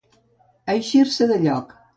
[0.75, 1.81] Eixir-se de lloc.